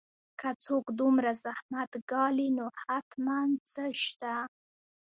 که 0.39 0.49
څوک 0.65 0.85
دومره 0.99 1.31
زحمت 1.43 1.91
ګالي 2.11 2.47
نو 2.57 2.65
حتماً 2.81 3.39
څه 3.71 3.83
شته 4.03 4.33